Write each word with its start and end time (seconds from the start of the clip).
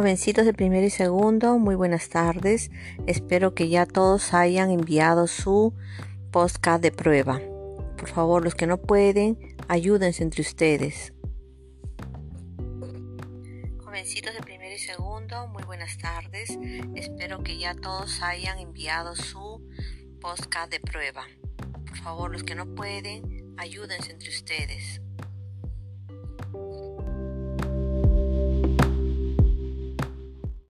Jovencitos 0.00 0.46
de 0.46 0.54
primero 0.54 0.86
y 0.86 0.90
segundo, 0.90 1.58
muy 1.58 1.74
buenas 1.74 2.08
tardes. 2.08 2.70
Espero 3.06 3.52
que 3.52 3.68
ya 3.68 3.84
todos 3.84 4.32
hayan 4.32 4.70
enviado 4.70 5.26
su 5.26 5.74
postcard 6.30 6.80
de 6.80 6.90
prueba. 6.90 7.38
Por 7.98 8.08
favor, 8.08 8.42
los 8.42 8.54
que 8.54 8.66
no 8.66 8.78
pueden, 8.78 9.36
ayúdense 9.68 10.22
entre 10.22 10.40
ustedes. 10.40 11.12
Jovencitos 13.84 14.32
de 14.32 14.40
primero 14.40 14.74
y 14.74 14.78
segundo, 14.78 15.46
muy 15.48 15.64
buenas 15.64 15.98
tardes. 15.98 16.58
Espero 16.94 17.42
que 17.42 17.58
ya 17.58 17.74
todos 17.74 18.22
hayan 18.22 18.58
enviado 18.58 19.14
su 19.14 19.62
postcard 20.18 20.70
de 20.70 20.80
prueba. 20.80 21.26
Por 21.86 21.98
favor, 21.98 22.32
los 22.32 22.42
que 22.42 22.54
no 22.54 22.74
pueden, 22.74 23.52
ayúdense 23.58 24.12
entre 24.12 24.30
ustedes. 24.30 25.02